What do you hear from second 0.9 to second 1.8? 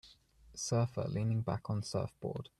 leaning back